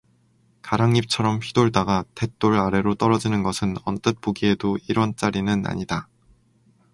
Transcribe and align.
가랑잎처럼 0.63 1.37
휘돌다가 1.43 2.03
댓돌 2.15 2.57
아래로 2.57 2.95
떨어지는 2.95 3.43
것은 3.43 3.75
언뜻 3.85 4.19
보기에도 4.19 4.79
일 4.89 4.97
원 4.97 5.15
짜리 5.15 5.43
는아니다. 5.43 6.07